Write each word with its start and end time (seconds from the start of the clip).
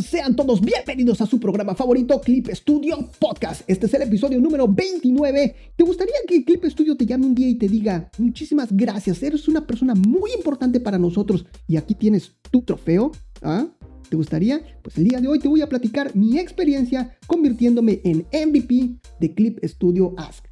Sean 0.00 0.34
todos 0.34 0.62
bienvenidos 0.62 1.20
a 1.20 1.26
su 1.26 1.38
programa 1.38 1.74
favorito, 1.74 2.18
Clip 2.20 2.48
Studio 2.48 3.10
Podcast. 3.18 3.62
Este 3.66 3.84
es 3.86 3.94
el 3.94 4.02
episodio 4.02 4.40
número 4.40 4.66
29. 4.66 5.54
¿Te 5.76 5.84
gustaría 5.84 6.14
que 6.26 6.44
Clip 6.44 6.64
Studio 6.64 6.96
te 6.96 7.04
llame 7.04 7.26
un 7.26 7.34
día 7.34 7.48
y 7.48 7.56
te 7.56 7.68
diga, 7.68 8.10
muchísimas 8.16 8.74
gracias, 8.74 9.22
eres 9.22 9.48
una 9.48 9.66
persona 9.66 9.94
muy 9.94 10.32
importante 10.32 10.80
para 10.80 10.98
nosotros 10.98 11.44
y 11.66 11.76
aquí 11.76 11.94
tienes 11.94 12.32
tu 12.50 12.62
trofeo? 12.62 13.12
¿Ah? 13.42 13.66
¿Te 14.08 14.16
gustaría? 14.16 14.60
Pues 14.82 14.96
el 14.96 15.04
día 15.04 15.20
de 15.20 15.28
hoy 15.28 15.38
te 15.38 15.48
voy 15.48 15.60
a 15.60 15.68
platicar 15.68 16.14
mi 16.16 16.38
experiencia 16.38 17.18
convirtiéndome 17.26 18.00
en 18.04 18.26
MVP 18.32 18.98
de 19.20 19.34
Clip 19.34 19.58
Studio 19.62 20.14
Ask. 20.16 20.46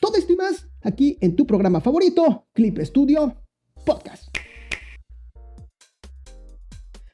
Todo 0.00 0.16
esto 0.16 0.32
y 0.32 0.36
más 0.36 0.68
aquí 0.82 1.18
en 1.20 1.36
tu 1.36 1.46
programa 1.46 1.80
favorito, 1.80 2.46
Clip 2.54 2.78
Studio 2.78 3.34
Podcast. 3.84 4.28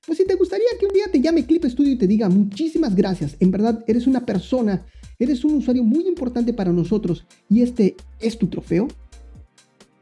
Pues 0.07 0.19
si 0.19 0.25
te 0.25 0.37
gustaría 0.37 0.67
que 0.79 0.87
un 0.87 0.93
día 0.93 1.07
te 1.11 1.21
llame 1.21 1.45
Clip 1.45 1.65
Studio 1.65 1.93
y 1.93 1.99
te 1.99 2.07
diga 2.07 2.29
muchísimas 2.29 2.95
gracias, 2.95 3.37
en 3.41 3.51
verdad 3.51 3.83
eres 3.89 4.07
una 4.07 4.25
persona, 4.25 4.87
eres 5.19 5.45
un 5.45 5.55
usuario 5.55 5.83
muy 5.83 6.07
importante 6.07 6.53
para 6.53 6.73
nosotros 6.73 7.27
y 7.49 7.63
este 7.63 7.97
es 8.21 8.39
tu 8.39 8.47
trofeo. 8.47 8.87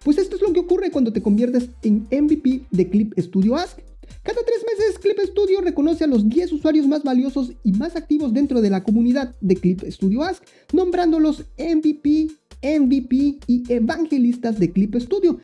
Pues 0.05 0.19
esto 0.19 0.37
es 0.37 0.43
lo 0.43 0.53
que 0.53 0.61
ocurre 0.61 0.91
cuando 0.91 1.11
te 1.11 1.23
conviertes 1.23 1.71
en 1.83 2.07
MVP 2.11 2.67
de 2.71 2.91
Clip 2.91 3.19
Studio 3.19 3.57
Ask. 3.57 3.79
Cada 4.23 4.41
tres 4.45 4.63
meses 4.71 4.99
Clip 4.99 5.19
Studio 5.21 5.63
reconoce 5.63 6.05
a 6.05 6.07
los 6.07 6.29
10 6.29 6.53
usuarios 6.53 6.87
más 6.87 7.03
valiosos 7.03 7.53
y 7.65 7.73
más 7.73 7.97
activos 7.97 8.35
dentro 8.35 8.61
de 8.61 8.69
la 8.69 8.85
comunidad 8.85 9.35
de 9.41 9.57
Clip 9.57 9.83
Studio 9.85 10.23
Ask, 10.23 10.43
nombrándolos 10.75 11.47
MVP, 11.59 12.29
MVP 12.63 13.39
y 13.47 13.63
evangelistas 13.73 14.59
de 14.59 14.71
Clip 14.71 14.95
Studio. 14.97 15.41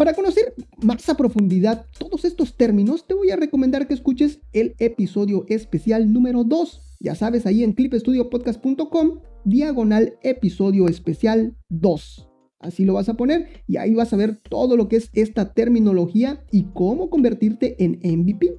Para 0.00 0.14
conocer 0.14 0.54
más 0.82 1.06
a 1.10 1.14
profundidad 1.14 1.84
todos 1.98 2.24
estos 2.24 2.56
términos, 2.56 3.06
te 3.06 3.12
voy 3.12 3.32
a 3.32 3.36
recomendar 3.36 3.86
que 3.86 3.92
escuches 3.92 4.40
el 4.54 4.74
episodio 4.78 5.44
especial 5.50 6.10
número 6.10 6.42
2. 6.42 6.96
Ya 7.00 7.14
sabes, 7.14 7.44
ahí 7.44 7.62
en 7.62 7.74
clipstudiopodcast.com, 7.74 9.20
diagonal 9.44 10.14
episodio 10.22 10.88
especial 10.88 11.54
2. 11.68 12.30
Así 12.60 12.86
lo 12.86 12.94
vas 12.94 13.10
a 13.10 13.14
poner 13.18 13.62
y 13.66 13.76
ahí 13.76 13.92
vas 13.92 14.14
a 14.14 14.16
ver 14.16 14.36
todo 14.38 14.78
lo 14.78 14.88
que 14.88 14.96
es 14.96 15.10
esta 15.12 15.52
terminología 15.52 16.46
y 16.50 16.68
cómo 16.72 17.10
convertirte 17.10 17.76
en 17.84 18.00
MVP. 18.02 18.56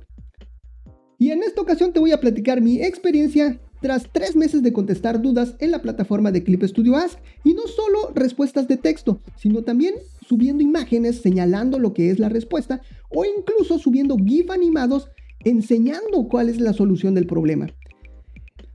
Y 1.17 1.31
en 1.31 1.41
esta 1.41 1.59
ocasión 1.59 1.91
te 1.91 1.99
voy 1.99 2.11
a 2.11 2.19
platicar 2.19 2.61
mi 2.61 2.83
experiencia 2.83 3.59
tras 3.81 4.07
tres 4.11 4.35
meses 4.35 4.61
de 4.61 4.71
contestar 4.71 5.21
dudas 5.21 5.55
en 5.59 5.71
la 5.71 5.81
plataforma 5.81 6.31
de 6.31 6.43
Clip 6.43 6.63
Studio 6.63 6.95
Ask 6.95 7.19
y 7.43 7.53
no 7.53 7.63
solo 7.67 8.11
respuestas 8.13 8.67
de 8.67 8.77
texto, 8.77 9.21
sino 9.35 9.63
también 9.63 9.95
subiendo 10.27 10.63
imágenes 10.63 11.21
señalando 11.21 11.79
lo 11.79 11.93
que 11.93 12.11
es 12.11 12.19
la 12.19 12.29
respuesta 12.29 12.81
o 13.09 13.25
incluso 13.25 13.79
subiendo 13.79 14.17
GIF 14.17 14.51
animados 14.51 15.09
enseñando 15.43 16.27
cuál 16.29 16.49
es 16.49 16.59
la 16.59 16.73
solución 16.73 17.15
del 17.15 17.25
problema. 17.25 17.67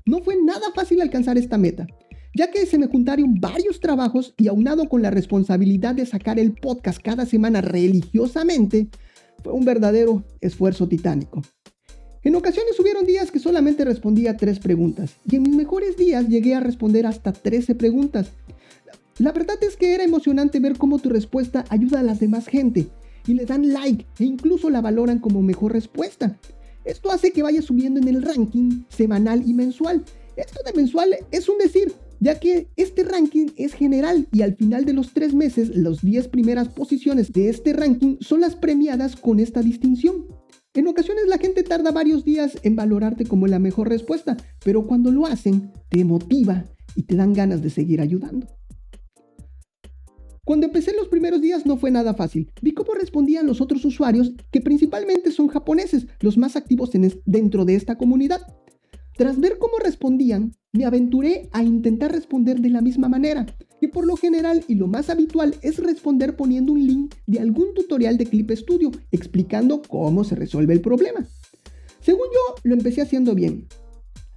No 0.04 0.18
fue 0.22 0.36
nada 0.42 0.66
fácil 0.74 1.00
alcanzar 1.00 1.38
esta 1.38 1.56
meta, 1.56 1.86
ya 2.34 2.50
que 2.50 2.66
se 2.66 2.78
me 2.78 2.86
juntaron 2.86 3.34
varios 3.40 3.80
trabajos 3.80 4.34
y 4.36 4.48
aunado 4.48 4.88
con 4.88 5.02
la 5.02 5.10
responsabilidad 5.10 5.94
de 5.94 6.06
sacar 6.06 6.38
el 6.38 6.52
podcast 6.52 7.00
cada 7.00 7.26
semana 7.26 7.60
religiosamente, 7.60 8.88
fue 9.42 9.52
un 9.52 9.64
verdadero 9.64 10.24
esfuerzo 10.40 10.88
titánico. 10.88 11.42
En 12.26 12.34
ocasiones 12.34 12.78
hubieron 12.80 13.06
días 13.06 13.30
que 13.30 13.38
solamente 13.38 13.84
respondía 13.84 14.36
tres 14.36 14.58
preguntas 14.58 15.14
y 15.30 15.36
en 15.36 15.44
mis 15.44 15.54
mejores 15.54 15.96
días 15.96 16.26
llegué 16.28 16.56
a 16.56 16.60
responder 16.60 17.06
hasta 17.06 17.32
13 17.32 17.76
preguntas 17.76 18.32
la 19.18 19.32
verdad 19.32 19.56
es 19.62 19.76
que 19.76 19.94
era 19.94 20.04
emocionante 20.04 20.60
ver 20.60 20.76
cómo 20.76 20.98
tu 20.98 21.08
respuesta 21.08 21.64
ayuda 21.70 22.00
a 22.00 22.02
las 22.02 22.20
demás 22.20 22.48
gente 22.48 22.88
y 23.26 23.32
le 23.32 23.46
dan 23.46 23.72
like 23.72 24.04
e 24.18 24.24
incluso 24.24 24.68
la 24.68 24.82
valoran 24.82 25.20
como 25.20 25.40
mejor 25.40 25.72
respuesta. 25.72 26.36
Esto 26.84 27.10
hace 27.10 27.30
que 27.30 27.42
vaya 27.42 27.62
subiendo 27.62 27.98
en 27.98 28.08
el 28.08 28.20
ranking 28.20 28.84
semanal 28.90 29.42
y 29.46 29.54
mensual. 29.54 30.04
Esto 30.36 30.60
de 30.66 30.74
mensual 30.74 31.16
es 31.30 31.48
un 31.48 31.56
decir, 31.56 31.94
ya 32.20 32.38
que 32.38 32.68
este 32.76 33.04
ranking 33.04 33.46
es 33.56 33.72
general 33.72 34.28
y 34.32 34.42
al 34.42 34.54
final 34.54 34.84
de 34.84 34.92
los 34.92 35.14
tres 35.14 35.32
meses, 35.32 35.74
las 35.74 36.02
10 36.02 36.28
primeras 36.28 36.68
posiciones 36.68 37.32
de 37.32 37.48
este 37.48 37.72
ranking 37.72 38.18
son 38.20 38.42
las 38.42 38.54
premiadas 38.54 39.16
con 39.16 39.40
esta 39.40 39.62
distinción. 39.62 40.26
En 40.76 40.86
ocasiones 40.88 41.26
la 41.26 41.38
gente 41.38 41.62
tarda 41.62 41.90
varios 41.90 42.22
días 42.22 42.58
en 42.62 42.76
valorarte 42.76 43.24
como 43.24 43.46
la 43.46 43.58
mejor 43.58 43.88
respuesta, 43.88 44.36
pero 44.62 44.86
cuando 44.86 45.10
lo 45.10 45.24
hacen, 45.24 45.72
te 45.88 46.04
motiva 46.04 46.66
y 46.94 47.04
te 47.04 47.16
dan 47.16 47.32
ganas 47.32 47.62
de 47.62 47.70
seguir 47.70 48.02
ayudando. 48.02 48.46
Cuando 50.44 50.66
empecé 50.66 50.92
los 50.94 51.08
primeros 51.08 51.40
días 51.40 51.64
no 51.64 51.78
fue 51.78 51.90
nada 51.90 52.12
fácil. 52.12 52.52
Vi 52.60 52.72
cómo 52.72 52.92
respondían 52.92 53.46
los 53.46 53.62
otros 53.62 53.86
usuarios, 53.86 54.34
que 54.52 54.60
principalmente 54.60 55.32
son 55.32 55.48
japoneses, 55.48 56.08
los 56.20 56.36
más 56.36 56.56
activos 56.56 56.90
dentro 57.24 57.64
de 57.64 57.74
esta 57.74 57.96
comunidad. 57.96 58.42
Tras 59.16 59.40
ver 59.40 59.56
cómo 59.58 59.78
respondían, 59.78 60.52
me 60.72 60.84
aventuré 60.84 61.48
a 61.52 61.62
intentar 61.62 62.12
responder 62.12 62.60
de 62.60 62.68
la 62.68 62.82
misma 62.82 63.08
manera, 63.08 63.46
y 63.80 63.86
por 63.86 64.06
lo 64.06 64.16
general 64.16 64.62
y 64.68 64.74
lo 64.74 64.88
más 64.88 65.08
habitual 65.08 65.54
es 65.62 65.78
responder 65.78 66.36
poniendo 66.36 66.72
un 66.72 66.86
link 66.86 67.14
de 67.26 67.40
algún 67.40 67.72
tutorial 67.74 68.18
de 68.18 68.26
Clip 68.26 68.50
Studio 68.50 68.90
explicando 69.10 69.80
cómo 69.80 70.22
se 70.22 70.34
resuelve 70.34 70.74
el 70.74 70.82
problema. 70.82 71.26
Según 72.00 72.26
yo, 72.26 72.56
lo 72.62 72.74
empecé 72.74 73.00
haciendo 73.00 73.34
bien, 73.34 73.66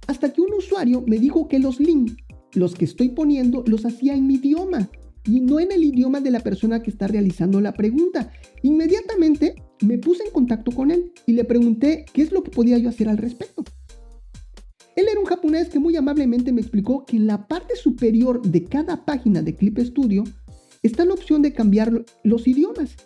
hasta 0.06 0.32
que 0.32 0.40
un 0.40 0.54
usuario 0.54 1.04
me 1.06 1.18
dijo 1.18 1.46
que 1.46 1.58
los 1.58 1.78
links, 1.78 2.16
los 2.54 2.74
que 2.74 2.86
estoy 2.86 3.10
poniendo, 3.10 3.62
los 3.66 3.84
hacía 3.84 4.14
en 4.14 4.26
mi 4.26 4.36
idioma, 4.36 4.90
y 5.26 5.40
no 5.40 5.60
en 5.60 5.72
el 5.72 5.84
idioma 5.84 6.22
de 6.22 6.30
la 6.30 6.40
persona 6.40 6.82
que 6.82 6.88
está 6.88 7.06
realizando 7.06 7.60
la 7.60 7.74
pregunta. 7.74 8.32
Inmediatamente 8.62 9.54
me 9.82 9.98
puse 9.98 10.24
en 10.24 10.32
contacto 10.32 10.70
con 10.72 10.90
él 10.90 11.12
y 11.26 11.34
le 11.34 11.44
pregunté 11.44 12.06
qué 12.14 12.22
es 12.22 12.32
lo 12.32 12.42
que 12.42 12.50
podía 12.50 12.78
yo 12.78 12.88
hacer 12.88 13.10
al 13.10 13.18
respecto. 13.18 13.62
Él 15.00 15.08
era 15.10 15.18
un 15.18 15.24
japonés 15.24 15.70
que 15.70 15.78
muy 15.78 15.96
amablemente 15.96 16.52
me 16.52 16.60
explicó 16.60 17.06
que 17.06 17.16
en 17.16 17.26
la 17.26 17.48
parte 17.48 17.74
superior 17.74 18.42
de 18.42 18.64
cada 18.64 19.06
página 19.06 19.40
de 19.40 19.54
Clip 19.54 19.78
Studio 19.78 20.24
está 20.82 21.06
la 21.06 21.14
opción 21.14 21.40
de 21.40 21.54
cambiar 21.54 22.04
los 22.22 22.46
idiomas, 22.46 22.96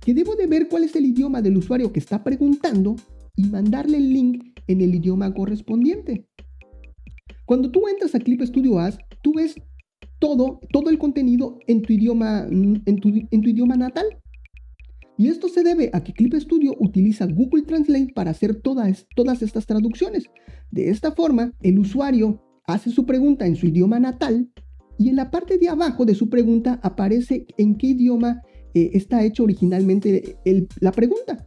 que 0.00 0.14
debo 0.14 0.34
de 0.34 0.46
ver 0.46 0.68
cuál 0.68 0.84
es 0.84 0.96
el 0.96 1.04
idioma 1.04 1.42
del 1.42 1.58
usuario 1.58 1.92
que 1.92 2.00
está 2.00 2.24
preguntando 2.24 2.96
y 3.36 3.42
mandarle 3.48 3.98
el 3.98 4.14
link 4.14 4.58
en 4.66 4.80
el 4.80 4.94
idioma 4.94 5.34
correspondiente. 5.34 6.26
Cuando 7.44 7.70
tú 7.70 7.86
entras 7.86 8.14
a 8.14 8.18
Clip 8.18 8.40
Studio 8.40 8.78
As, 8.78 8.96
tú 9.20 9.34
ves 9.34 9.56
todo, 10.18 10.58
todo 10.72 10.88
el 10.88 10.98
contenido 10.98 11.58
en 11.66 11.82
tu, 11.82 11.92
idioma, 11.92 12.46
en, 12.50 12.96
tu, 12.98 13.10
en 13.30 13.42
tu 13.42 13.50
idioma 13.50 13.76
natal. 13.76 14.06
Y 15.18 15.28
esto 15.28 15.48
se 15.48 15.62
debe 15.62 15.90
a 15.92 16.02
que 16.02 16.12
Clip 16.12 16.34
Studio 16.34 16.74
utiliza 16.78 17.26
Google 17.26 17.62
Translate 17.62 18.12
para 18.14 18.30
hacer 18.30 18.56
todas, 18.56 19.06
todas 19.14 19.42
estas 19.42 19.66
traducciones. 19.66 20.24
De 20.70 20.90
esta 20.90 21.12
forma, 21.12 21.52
el 21.62 21.78
usuario 21.78 22.42
hace 22.64 22.90
su 22.90 23.06
pregunta 23.06 23.46
en 23.46 23.56
su 23.56 23.66
idioma 23.66 23.98
natal 23.98 24.50
y 24.98 25.08
en 25.08 25.16
la 25.16 25.30
parte 25.30 25.58
de 25.58 25.68
abajo 25.68 26.04
de 26.04 26.14
su 26.14 26.28
pregunta 26.28 26.80
aparece 26.82 27.46
en 27.56 27.76
qué 27.76 27.88
idioma 27.88 28.42
eh, 28.74 28.90
está 28.92 29.24
hecho 29.24 29.44
originalmente 29.44 30.36
la 30.80 30.92
pregunta. 30.92 31.46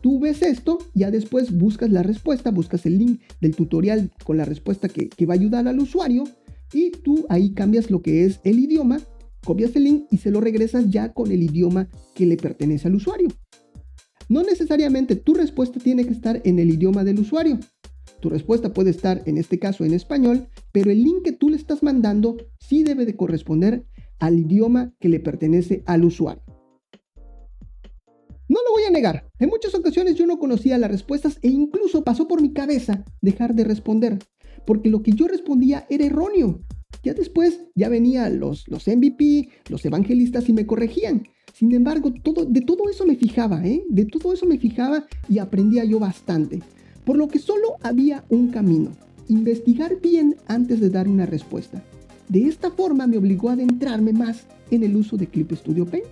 Tú 0.00 0.20
ves 0.20 0.42
esto, 0.42 0.78
ya 0.94 1.10
después 1.10 1.56
buscas 1.56 1.90
la 1.90 2.02
respuesta, 2.02 2.50
buscas 2.50 2.86
el 2.86 2.98
link 2.98 3.20
del 3.40 3.56
tutorial 3.56 4.12
con 4.24 4.36
la 4.36 4.44
respuesta 4.44 4.88
que, 4.88 5.08
que 5.08 5.26
va 5.26 5.34
a 5.34 5.36
ayudar 5.36 5.66
al 5.66 5.80
usuario 5.80 6.24
y 6.72 6.90
tú 6.90 7.26
ahí 7.28 7.52
cambias 7.52 7.90
lo 7.90 8.00
que 8.02 8.24
es 8.24 8.40
el 8.44 8.58
idioma, 8.60 9.00
copias 9.48 9.74
el 9.76 9.84
link 9.84 10.04
y 10.10 10.18
se 10.18 10.30
lo 10.30 10.42
regresas 10.42 10.90
ya 10.90 11.14
con 11.14 11.32
el 11.32 11.42
idioma 11.42 11.88
que 12.14 12.26
le 12.26 12.36
pertenece 12.36 12.86
al 12.86 12.96
usuario. 12.96 13.28
No 14.28 14.42
necesariamente 14.42 15.16
tu 15.16 15.32
respuesta 15.32 15.80
tiene 15.80 16.04
que 16.04 16.12
estar 16.12 16.42
en 16.44 16.58
el 16.58 16.68
idioma 16.68 17.02
del 17.02 17.18
usuario. 17.18 17.58
Tu 18.20 18.28
respuesta 18.28 18.74
puede 18.74 18.90
estar 18.90 19.22
en 19.24 19.38
este 19.38 19.58
caso 19.58 19.86
en 19.86 19.94
español, 19.94 20.48
pero 20.70 20.90
el 20.90 21.02
link 21.02 21.22
que 21.24 21.32
tú 21.32 21.48
le 21.48 21.56
estás 21.56 21.82
mandando 21.82 22.36
sí 22.58 22.82
debe 22.82 23.06
de 23.06 23.16
corresponder 23.16 23.86
al 24.18 24.38
idioma 24.38 24.92
que 25.00 25.08
le 25.08 25.18
pertenece 25.18 25.82
al 25.86 26.04
usuario. 26.04 26.42
No 28.50 28.58
lo 28.66 28.72
voy 28.74 28.82
a 28.86 28.90
negar, 28.90 29.30
en 29.38 29.48
muchas 29.48 29.74
ocasiones 29.74 30.16
yo 30.16 30.26
no 30.26 30.38
conocía 30.38 30.76
las 30.76 30.90
respuestas 30.90 31.38
e 31.40 31.48
incluso 31.48 32.04
pasó 32.04 32.28
por 32.28 32.42
mi 32.42 32.52
cabeza 32.52 33.02
dejar 33.22 33.54
de 33.54 33.64
responder 33.64 34.18
porque 34.66 34.90
lo 34.90 35.02
que 35.02 35.12
yo 35.12 35.26
respondía 35.26 35.86
era 35.88 36.04
erróneo. 36.04 36.60
Ya 37.02 37.14
después 37.14 37.60
ya 37.74 37.88
venían 37.88 38.40
los, 38.40 38.66
los 38.68 38.86
MVP, 38.86 39.48
los 39.68 39.84
evangelistas 39.84 40.48
y 40.48 40.52
me 40.52 40.66
corregían. 40.66 41.28
Sin 41.52 41.72
embargo, 41.72 42.12
todo, 42.12 42.44
de 42.44 42.60
todo 42.60 42.88
eso 42.88 43.06
me 43.06 43.16
fijaba, 43.16 43.66
¿eh? 43.66 43.84
De 43.88 44.04
todo 44.04 44.32
eso 44.32 44.46
me 44.46 44.58
fijaba 44.58 45.06
y 45.28 45.38
aprendía 45.38 45.84
yo 45.84 45.98
bastante. 45.98 46.60
Por 47.04 47.16
lo 47.16 47.28
que 47.28 47.38
solo 47.38 47.76
había 47.82 48.24
un 48.28 48.48
camino, 48.48 48.92
investigar 49.28 50.00
bien 50.00 50.36
antes 50.46 50.80
de 50.80 50.90
dar 50.90 51.08
una 51.08 51.26
respuesta. 51.26 51.82
De 52.28 52.46
esta 52.46 52.70
forma 52.70 53.06
me 53.06 53.16
obligó 53.16 53.48
a 53.48 53.54
adentrarme 53.54 54.12
más 54.12 54.46
en 54.70 54.82
el 54.82 54.96
uso 54.96 55.16
de 55.16 55.26
Clip 55.26 55.50
Studio 55.52 55.86
Paint. 55.86 56.06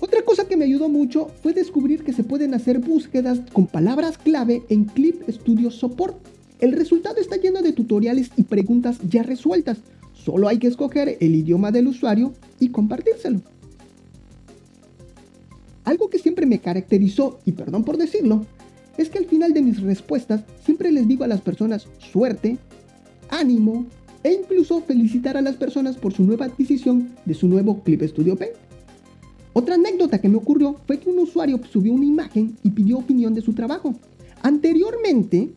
Otra 0.00 0.22
cosa 0.22 0.46
que 0.46 0.56
me 0.56 0.64
ayudó 0.64 0.88
mucho 0.88 1.28
fue 1.42 1.52
descubrir 1.52 2.04
que 2.04 2.12
se 2.12 2.22
pueden 2.22 2.54
hacer 2.54 2.78
búsquedas 2.78 3.40
con 3.52 3.66
palabras 3.66 4.16
clave 4.16 4.62
en 4.68 4.84
Clip 4.84 5.28
Studio 5.28 5.70
Support 5.70 6.16
el 6.60 6.72
resultado 6.72 7.20
está 7.20 7.36
lleno 7.36 7.62
de 7.62 7.72
tutoriales 7.72 8.30
y 8.36 8.42
preguntas 8.42 8.98
ya 9.08 9.22
resueltas. 9.22 9.78
Solo 10.12 10.48
hay 10.48 10.58
que 10.58 10.66
escoger 10.66 11.16
el 11.20 11.34
idioma 11.34 11.70
del 11.70 11.88
usuario 11.88 12.32
y 12.58 12.70
compartírselo. 12.70 13.40
Algo 15.84 16.10
que 16.10 16.18
siempre 16.18 16.46
me 16.46 16.58
caracterizó, 16.58 17.38
y 17.44 17.52
perdón 17.52 17.84
por 17.84 17.96
decirlo, 17.96 18.44
es 18.98 19.08
que 19.08 19.18
al 19.18 19.26
final 19.26 19.54
de 19.54 19.62
mis 19.62 19.80
respuestas 19.80 20.42
siempre 20.64 20.90
les 20.90 21.06
digo 21.06 21.24
a 21.24 21.28
las 21.28 21.40
personas 21.40 21.86
suerte, 21.98 22.58
ánimo 23.30 23.86
e 24.24 24.32
incluso 24.32 24.82
felicitar 24.82 25.36
a 25.36 25.42
las 25.42 25.56
personas 25.56 25.96
por 25.96 26.12
su 26.12 26.24
nueva 26.24 26.46
adquisición 26.46 27.10
de 27.24 27.34
su 27.34 27.46
nuevo 27.46 27.82
Clip 27.84 28.02
Studio 28.02 28.36
Paint. 28.36 28.54
Otra 29.52 29.76
anécdota 29.76 30.20
que 30.20 30.28
me 30.28 30.36
ocurrió 30.36 30.76
fue 30.86 30.98
que 30.98 31.08
un 31.08 31.20
usuario 31.20 31.60
subió 31.70 31.92
una 31.92 32.04
imagen 32.04 32.56
y 32.62 32.70
pidió 32.70 32.98
opinión 32.98 33.34
de 33.34 33.40
su 33.40 33.54
trabajo. 33.54 33.94
Anteriormente, 34.42 35.50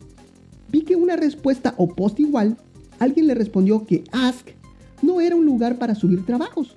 vi 0.72 0.82
que 0.82 0.96
una 0.96 1.14
respuesta 1.14 1.74
o 1.76 1.86
post 1.86 2.18
igual, 2.18 2.56
alguien 2.98 3.26
le 3.28 3.34
respondió 3.34 3.84
que 3.86 4.02
Ask 4.10 4.48
no 5.02 5.20
era 5.20 5.36
un 5.36 5.44
lugar 5.44 5.78
para 5.78 5.94
subir 5.94 6.24
trabajos, 6.24 6.76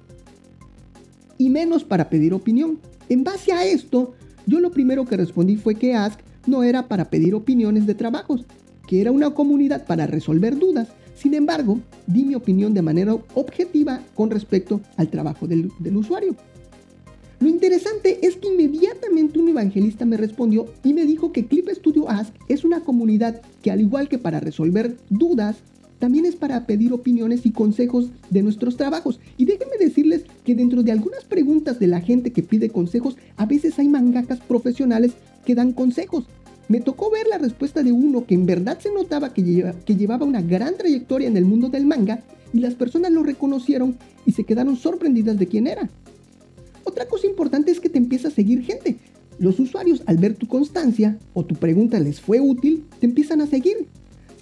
y 1.37 1.49
menos 1.49 1.83
para 1.83 2.09
pedir 2.09 2.33
opinión. 2.33 2.79
En 3.09 3.23
base 3.23 3.51
a 3.51 3.65
esto, 3.65 4.13
yo 4.45 4.59
lo 4.59 4.71
primero 4.71 5.05
que 5.05 5.17
respondí 5.17 5.55
fue 5.55 5.75
que 5.75 5.95
Ask 5.95 6.19
no 6.45 6.63
era 6.63 6.87
para 6.87 7.09
pedir 7.09 7.33
opiniones 7.33 7.85
de 7.85 7.95
trabajos, 7.95 8.45
que 8.87 9.01
era 9.01 9.11
una 9.11 9.31
comunidad 9.31 9.85
para 9.85 10.05
resolver 10.07 10.57
dudas. 10.57 10.89
Sin 11.15 11.33
embargo, 11.33 11.79
di 12.07 12.23
mi 12.23 12.35
opinión 12.35 12.73
de 12.73 12.81
manera 12.81 13.15
objetiva 13.33 14.01
con 14.15 14.29
respecto 14.29 14.81
al 14.97 15.09
trabajo 15.09 15.47
del, 15.47 15.71
usuario. 15.95 16.35
Lo 17.39 17.49
interesante 17.49 18.25
es 18.25 18.37
que 18.37 18.47
inmediatamente 18.47 19.39
un 19.39 19.49
evangelista 19.49 20.05
me 20.05 20.17
respondió 20.17 20.67
y 20.83 20.93
me 20.93 21.05
dijo 21.05 21.31
que 21.31 21.45
Clip 21.45 21.67
Studio 21.69 22.09
Ask 22.09 22.33
es 22.47 22.63
una 22.63 22.81
comunidad 22.81 23.41
que 23.61 23.71
al 23.71 23.81
igual 23.81 24.07
que 24.07 24.17
para 24.17 24.39
resolver 24.39 24.95
dudas, 25.09 25.57
también 25.99 26.25
es 26.25 26.35
para 26.35 26.65
pedir 26.65 26.93
opiniones 26.93 27.45
y 27.45 27.51
consejos 27.51 28.09
de 28.29 28.43
nuestros 28.43 28.77
trabajos. 28.77 29.19
Y 29.37 29.45
déjenme 29.45 29.77
decirles 29.79 30.23
que 30.43 30.55
dentro 30.55 30.83
de 30.83 30.91
algunas 30.91 31.23
preguntas 31.23 31.79
de 31.79 31.87
la 31.87 32.01
gente 32.01 32.31
que 32.31 32.43
pide 32.43 32.69
consejos, 32.69 33.17
a 33.37 33.45
veces 33.45 33.79
hay 33.79 33.87
mangakas 33.87 34.39
profesionales 34.39 35.13
que 35.45 35.55
dan 35.55 35.73
consejos. 35.73 36.25
Me 36.67 36.79
tocó 36.79 37.11
ver 37.11 37.27
la 37.27 37.37
respuesta 37.37 37.83
de 37.83 37.91
uno 37.91 38.25
que 38.25 38.35
en 38.35 38.45
verdad 38.45 38.79
se 38.79 38.91
notaba 38.91 39.33
que, 39.33 39.73
que 39.85 39.95
llevaba 39.95 40.25
una 40.25 40.41
gran 40.41 40.75
trayectoria 40.77 41.27
en 41.27 41.37
el 41.37 41.45
mundo 41.45 41.69
del 41.69 41.85
manga 41.85 42.23
y 42.53 42.59
las 42.59 42.75
personas 42.75 43.11
lo 43.11 43.23
reconocieron 43.23 43.97
y 44.25 44.31
se 44.31 44.43
quedaron 44.43 44.75
sorprendidas 44.75 45.37
de 45.37 45.47
quién 45.47 45.67
era. 45.67 45.89
Otra 46.85 47.07
cosa 47.07 47.27
importante 47.27 47.71
es 47.71 47.81
que 47.81 47.89
te 47.89 47.97
empieza 47.97 48.29
a 48.29 48.31
seguir 48.31 48.63
gente. 48.63 48.97
Los 49.37 49.59
usuarios 49.59 50.01
al 50.05 50.17
ver 50.17 50.35
tu 50.35 50.47
constancia 50.47 51.19
o 51.33 51.43
tu 51.43 51.55
pregunta 51.55 51.99
les 51.99 52.21
fue 52.21 52.39
útil, 52.39 52.85
te 52.99 53.05
empiezan 53.05 53.41
a 53.41 53.47
seguir. 53.47 53.87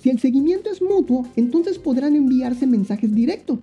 Si 0.02 0.10
el 0.10 0.20
seguimiento 0.20 0.70
es 0.70 0.82
mutuo, 0.82 1.26
entonces 1.36 1.80
podrán 1.80 2.16
enviarse 2.16 2.68
mensajes 2.68 3.16
directos. 3.16 3.60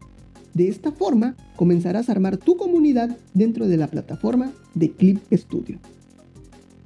De 0.55 0.69
esta 0.69 0.91
forma, 0.91 1.37
comenzarás 1.55 2.09
a 2.09 2.13
armar 2.13 2.37
tu 2.39 2.57
comunidad 2.57 3.17
dentro 3.35 3.69
de 3.69 3.77
la 3.77 3.87
plataforma 3.87 4.51
de 4.75 4.91
Clip 4.91 5.21
Studio. 5.33 5.79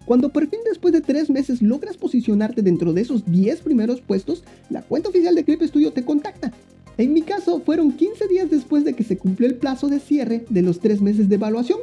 Cuando 0.04 0.30
por 0.30 0.46
fin 0.48 0.60
después 0.68 0.92
de 0.92 1.00
3 1.00 1.30
meses 1.30 1.62
logras 1.62 1.96
posicionarte 1.96 2.60
dentro 2.60 2.92
de 2.92 3.00
esos 3.00 3.24
10 3.24 3.62
primeros 3.62 4.02
puestos, 4.02 4.44
la 4.68 4.82
cuenta 4.82 5.08
oficial 5.08 5.34
de 5.34 5.44
Clip 5.44 5.62
Studio 5.62 5.92
te 5.92 6.04
contacta. 6.04 6.52
En 6.96 7.12
mi 7.12 7.22
caso, 7.22 7.60
fueron 7.60 7.92
15 7.92 8.28
días 8.28 8.50
después 8.50 8.84
de 8.84 8.94
que 8.94 9.02
se 9.02 9.18
cumplió 9.18 9.48
el 9.48 9.56
plazo 9.56 9.88
de 9.88 9.98
cierre 9.98 10.44
de 10.48 10.62
los 10.62 10.78
3 10.80 11.00
meses 11.00 11.28
de 11.28 11.34
evaluación. 11.34 11.80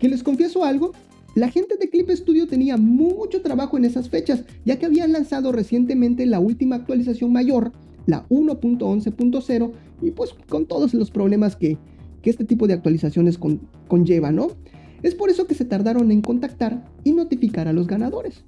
Que 0.00 0.08
les 0.08 0.22
confieso 0.22 0.64
algo, 0.64 0.92
la 1.36 1.50
gente 1.50 1.76
de 1.76 1.88
Clip 1.88 2.10
Studio 2.10 2.48
tenía 2.48 2.76
mucho 2.76 3.42
trabajo 3.42 3.76
en 3.76 3.84
esas 3.84 4.08
fechas, 4.08 4.44
ya 4.64 4.78
que 4.78 4.86
habían 4.86 5.12
lanzado 5.12 5.52
recientemente 5.52 6.26
la 6.26 6.40
última 6.40 6.76
actualización 6.76 7.32
mayor, 7.32 7.70
la 8.06 8.26
1.11.0, 8.28 9.72
y 10.02 10.10
pues 10.10 10.34
con 10.48 10.66
todos 10.66 10.94
los 10.94 11.10
problemas 11.10 11.54
que, 11.54 11.78
este 12.24 12.44
tipo 12.44 12.66
de 12.66 12.74
actualizaciones 12.74 13.38
conlleva, 13.88 14.32
¿no? 14.32 14.48
Es 15.02 15.14
por 15.14 15.30
eso 15.30 15.46
que 15.46 15.54
se 15.54 15.64
tardaron 15.64 16.10
en 16.10 16.20
contactar 16.20 16.84
y 17.04 17.12
notificar 17.12 17.66
a 17.68 17.72
los 17.72 17.86
ganadores. 17.86 18.44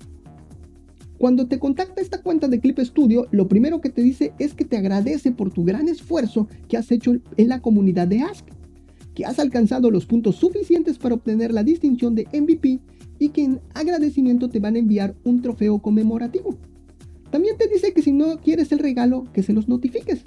Cuando 1.23 1.47
te 1.47 1.61
contacta 1.61 2.01
esta 2.01 2.21
cuenta 2.21 2.49
de 2.49 2.59
Clip 2.59 2.81
Studio, 2.81 3.29
lo 3.31 3.47
primero 3.47 3.81
que 3.81 3.91
te 3.91 4.03
dice 4.03 4.33
es 4.41 4.55
que 4.55 4.65
te 4.65 4.77
agradece 4.77 5.31
por 5.31 5.53
tu 5.53 5.63
gran 5.63 5.87
esfuerzo 5.87 6.49
que 6.67 6.77
has 6.77 6.91
hecho 6.91 7.13
en 7.37 7.49
la 7.49 7.61
comunidad 7.61 8.09
de 8.09 8.23
Ask 8.23 8.45
que 9.15 9.25
has 9.25 9.39
alcanzado 9.39 9.93
los 9.93 10.05
puntos 10.05 10.35
suficientes 10.35 10.99
para 10.99 11.15
obtener 11.15 11.53
la 11.53 11.63
distinción 11.63 12.17
de 12.17 12.27
MVP 12.33 12.81
y 13.21 13.29
que 13.29 13.45
en 13.45 13.61
agradecimiento 13.73 14.49
te 14.49 14.59
van 14.59 14.75
a 14.75 14.81
enviar 14.81 15.15
un 15.23 15.43
trofeo 15.43 15.79
conmemorativo. 15.79 16.59
También 17.31 17.57
te 17.57 17.69
dice 17.69 17.93
que 17.93 18.03
si 18.03 18.11
no 18.11 18.41
quieres 18.41 18.73
el 18.73 18.81
regalo, 18.81 19.23
que 19.33 19.45
se 19.45 19.53
los 19.53 19.69
notifiques. 19.69 20.25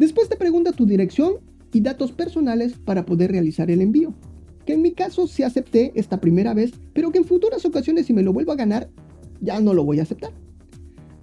Después 0.00 0.28
te 0.28 0.34
pregunta 0.34 0.72
tu 0.72 0.86
dirección 0.86 1.34
y 1.72 1.82
datos 1.82 2.10
personales 2.10 2.72
para 2.84 3.06
poder 3.06 3.30
realizar 3.30 3.70
el 3.70 3.80
envío. 3.80 4.12
Que 4.66 4.72
en 4.72 4.82
mi 4.82 4.90
caso 4.90 5.28
sí 5.28 5.44
acepté 5.44 5.92
esta 5.94 6.20
primera 6.20 6.52
vez, 6.52 6.72
pero 6.94 7.12
que 7.12 7.18
en 7.18 7.24
futuras 7.24 7.64
ocasiones 7.64 8.06
si 8.06 8.12
me 8.12 8.24
lo 8.24 8.32
vuelvo 8.32 8.50
a 8.50 8.56
ganar, 8.56 8.90
ya 9.44 9.60
no 9.60 9.74
lo 9.74 9.84
voy 9.84 10.00
a 10.00 10.02
aceptar. 10.02 10.32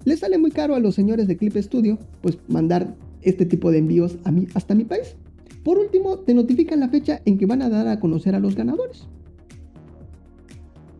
Les 0.04 0.20
sale 0.20 0.38
muy 0.38 0.50
caro 0.50 0.74
a 0.74 0.80
los 0.80 0.94
señores 0.94 1.28
de 1.28 1.36
Clip 1.36 1.56
Studio, 1.56 1.98
pues 2.22 2.38
mandar 2.48 2.96
este 3.22 3.46
tipo 3.46 3.70
de 3.70 3.78
envíos 3.78 4.18
a 4.24 4.32
mí 4.32 4.46
hasta 4.54 4.74
mi 4.74 4.84
país. 4.84 5.16
Por 5.62 5.78
último, 5.78 6.18
te 6.18 6.34
notifican 6.34 6.80
la 6.80 6.88
fecha 6.88 7.22
en 7.24 7.38
que 7.38 7.46
van 7.46 7.62
a 7.62 7.68
dar 7.68 7.86
a 7.86 8.00
conocer 8.00 8.34
a 8.34 8.40
los 8.40 8.56
ganadores. 8.56 9.06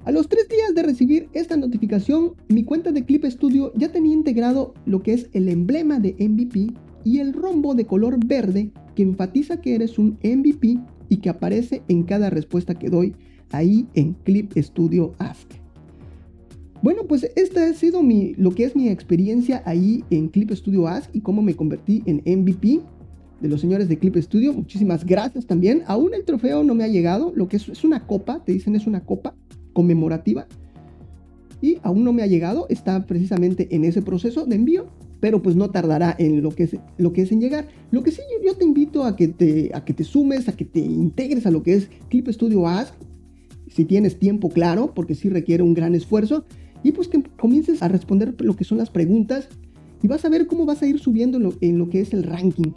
A 0.05 0.11
los 0.11 0.29
tres 0.29 0.49
días 0.49 0.75
de 0.75 0.83
recibir 0.83 1.29
esta 1.33 1.57
notificación, 1.57 2.35
mi 2.49 2.65
cuenta 2.65 2.91
de 2.91 3.05
Clip 3.05 3.25
Studio 3.25 3.73
ya 3.77 3.93
tenía 3.93 4.15
integrado 4.15 4.75
lo 4.85 5.03
que 5.03 5.15
es 5.15 5.29
el 5.33 5.49
emblema 5.49 6.01
de 6.01 6.15
MVP 6.19 6.75
y 7.05 7.19
el 7.19 7.33
rombo 7.33 7.75
de 7.75 7.87
color 7.87 8.25
verde 8.25 8.73
que 8.95 9.03
enfatiza 9.03 9.61
que 9.61 9.75
eres 9.75 9.99
un 9.99 10.19
MVP 10.23 10.79
y 11.09 11.17
que 11.19 11.29
aparece 11.29 11.83
en 11.89 12.03
cada 12.03 12.31
respuesta 12.31 12.75
que 12.75 12.89
doy 12.89 13.15
ahí 13.51 13.87
en 13.95 14.15
Clip 14.15 14.53
Studio 14.57 15.13
Ask. 15.19 15.62
Bueno, 16.83 17.05
pues 17.07 17.31
esta 17.37 17.65
ha 17.65 17.73
sido 17.75 18.03
mi, 18.03 18.35
lo 18.35 18.51
que 18.51 18.65
es 18.65 18.75
mi 18.75 18.89
experiencia 18.89 19.63
ahí 19.67 20.05
en 20.11 20.29
Clip 20.29 20.51
Studio 20.51 20.89
Ask 20.89 21.09
y 21.13 21.21
cómo 21.21 21.41
me 21.41 21.55
convertí 21.55 22.03
en 22.07 22.17
MVP 22.27 22.81
de 23.41 23.49
los 23.49 23.61
señores 23.61 23.89
de 23.89 23.99
Clip 23.99 24.17
Studio. 24.17 24.53
Muchísimas 24.53 25.07
gracias 25.07 25.47
también. 25.47 25.83
Aún 25.87 26.13
el 26.13 26.25
trofeo 26.25 26.65
no 26.65 26.75
me 26.75 26.83
ha 26.83 26.89
llegado. 26.89 27.33
Lo 27.37 27.47
que 27.49 27.57
es, 27.57 27.69
es 27.69 27.85
una 27.85 28.05
copa, 28.09 28.43
te 28.45 28.51
dicen 28.51 28.75
es 28.75 28.89
una 28.89 29.05
copa 29.05 29.37
conmemorativa. 29.73 30.49
Y 31.61 31.79
aún 31.85 32.03
no 32.03 32.13
me 32.13 32.23
ha 32.23 32.27
llegado. 32.27 32.67
Está 32.69 33.07
precisamente 33.07 33.69
en 33.71 33.85
ese 33.85 34.03
proceso 34.03 34.45
de 34.45 34.57
envío. 34.57 34.87
Pero 35.21 35.41
pues 35.41 35.55
no 35.55 35.71
tardará 35.71 36.17
en 36.19 36.43
lo 36.43 36.51
que 36.51 36.65
es, 36.65 36.77
lo 36.99 37.13
que 37.13 37.23
es 37.23 37.31
en 37.31 37.41
llegar. 37.41 37.69
Lo 37.93 38.03
que 38.03 38.11
sí 38.11 38.23
yo, 38.45 38.57
te 38.57 38.65
invito 38.65 39.05
a 39.05 39.15
que 39.15 39.29
te, 39.29 39.71
a 39.73 39.85
que 39.85 39.95
te 39.95 40.03
sumes, 40.03 40.49
a 40.49 40.57
que 40.57 40.65
te 40.65 40.81
integres 40.81 41.47
a 41.47 41.53
lo 41.53 41.63
que 41.63 41.75
es 41.75 41.89
Clip 42.09 42.29
Studio 42.29 42.67
Ask. 42.67 42.93
Si 43.69 43.85
tienes 43.85 44.19
tiempo, 44.19 44.49
claro, 44.49 44.93
porque 44.95 45.15
sí 45.15 45.29
requiere 45.29 45.63
un 45.63 45.75
gran 45.75 45.95
esfuerzo. 45.95 46.45
Y 46.83 46.93
pues 46.93 47.09
que 47.09 47.23
comiences 47.39 47.83
a 47.83 47.89
responder 47.89 48.35
lo 48.41 48.57
que 48.57 48.65
son 48.65 48.79
las 48.79 48.91
preguntas. 48.91 49.49
Y 50.03 50.09
vas 50.09 50.25
a 50.25 50.29
ver 50.29 50.47
cómo 50.47 50.67
vas 50.67 50.83
a 50.83 50.87
ir 50.87 50.99
subiendo 50.99 51.39
en 51.61 51.79
lo 51.79 51.89
que 51.89 52.01
es 52.01 52.13
el 52.13 52.25
ranking. 52.25 52.73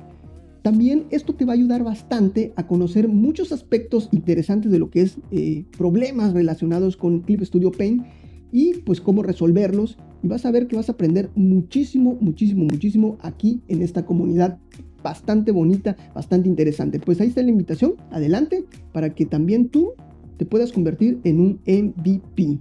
También 0.61 1.05
esto 1.11 1.35
te 1.35 1.45
va 1.45 1.53
a 1.53 1.55
ayudar 1.55 1.83
bastante 1.83 2.51
a 2.55 2.65
conocer 2.65 3.07
muchos 3.07 3.51
aspectos 3.51 4.09
interesantes 4.11 4.71
de 4.71 4.79
lo 4.79 4.89
que 4.89 5.01
es 5.01 5.17
eh, 5.29 5.63
problemas 5.77 6.33
relacionados 6.33 6.97
con 6.97 7.19
Clip 7.19 7.43
Studio 7.43 7.71
Paint 7.71 8.03
y 8.51 8.73
pues 8.79 8.99
cómo 8.99 9.21
resolverlos. 9.21 9.97
Y 10.23 10.27
vas 10.27 10.43
a 10.43 10.49
ver 10.51 10.67
que 10.67 10.75
vas 10.75 10.89
a 10.89 10.93
aprender 10.93 11.29
muchísimo, 11.35 12.17
muchísimo, 12.19 12.63
muchísimo 12.63 13.17
aquí 13.21 13.61
en 13.67 13.83
esta 13.83 14.07
comunidad 14.07 14.57
bastante 15.03 15.51
bonita, 15.51 15.95
bastante 16.15 16.49
interesante. 16.49 16.99
Pues 16.99 17.21
ahí 17.21 17.27
está 17.27 17.43
la 17.43 17.51
invitación, 17.51 17.93
adelante, 18.09 18.65
para 18.91 19.13
que 19.13 19.27
también 19.27 19.69
tú 19.69 19.93
te 20.37 20.47
puedas 20.47 20.71
convertir 20.71 21.19
en 21.23 21.41
un 21.41 21.59
MVP. 21.67 22.59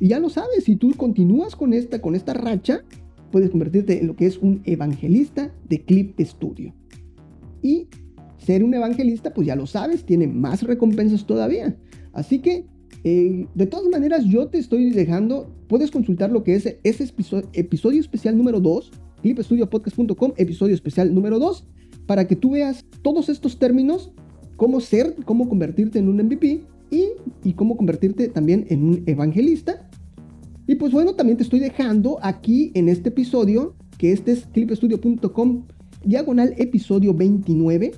Y 0.00 0.08
ya 0.08 0.18
lo 0.18 0.28
sabes, 0.28 0.64
si 0.64 0.76
tú 0.76 0.92
continúas 0.96 1.56
con 1.56 1.72
esta, 1.72 2.00
con 2.00 2.14
esta 2.14 2.34
racha, 2.34 2.82
puedes 3.30 3.50
convertirte 3.50 3.98
en 3.98 4.06
lo 4.06 4.16
que 4.16 4.26
es 4.26 4.38
un 4.38 4.62
evangelista 4.64 5.52
de 5.68 5.82
Clip 5.82 6.18
Studio. 6.20 6.72
Y 7.62 7.88
ser 8.38 8.62
un 8.62 8.74
evangelista, 8.74 9.32
pues 9.32 9.46
ya 9.46 9.56
lo 9.56 9.66
sabes, 9.66 10.04
tiene 10.04 10.26
más 10.26 10.62
recompensas 10.62 11.26
todavía. 11.26 11.76
Así 12.12 12.40
que, 12.40 12.66
eh, 13.02 13.46
de 13.54 13.66
todas 13.66 13.88
maneras, 13.88 14.24
yo 14.24 14.48
te 14.48 14.58
estoy 14.58 14.90
dejando, 14.90 15.50
puedes 15.68 15.90
consultar 15.90 16.30
lo 16.30 16.44
que 16.44 16.54
es 16.54 16.76
ese 16.82 17.12
episodio, 17.54 18.00
especial 18.00 18.36
número 18.36 18.60
2, 18.60 18.92
clipstudiopodcast.com, 19.22 20.32
episodio 20.36 20.74
especial 20.74 21.14
número 21.14 21.38
2, 21.38 21.66
para 22.06 22.26
que 22.28 22.36
tú 22.36 22.50
veas 22.50 22.84
todos 23.02 23.28
estos 23.28 23.58
términos, 23.58 24.12
cómo 24.56 24.80
ser, 24.80 25.16
cómo 25.24 25.48
convertirte 25.48 25.98
en 25.98 26.08
un 26.08 26.16
MVP 26.18 26.62
y, 26.90 27.04
y 27.42 27.52
cómo 27.54 27.76
convertirte 27.76 28.28
también 28.28 28.66
en 28.68 28.84
un 28.84 29.02
evangelista 29.06 29.83
y 30.66 30.76
pues 30.76 30.92
bueno, 30.92 31.14
también 31.14 31.36
te 31.36 31.44
estoy 31.44 31.60
dejando 31.60 32.18
aquí 32.22 32.72
en 32.74 32.88
este 32.88 33.10
episodio, 33.10 33.74
que 33.98 34.12
este 34.12 34.32
es 34.32 34.46
clipstudio.com, 34.46 35.64
diagonal 36.04 36.54
episodio 36.58 37.14
29. 37.14 37.92